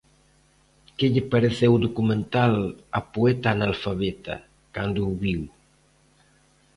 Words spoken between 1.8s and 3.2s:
documental "A